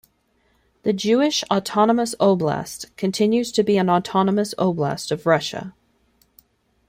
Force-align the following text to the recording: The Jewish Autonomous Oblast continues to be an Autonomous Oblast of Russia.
The 0.81 0.93
Jewish 0.93 1.43
Autonomous 1.51 2.15
Oblast 2.19 2.87
continues 2.97 3.51
to 3.51 3.61
be 3.61 3.77
an 3.77 3.87
Autonomous 3.87 4.55
Oblast 4.57 5.11
of 5.11 5.27
Russia. 5.27 5.75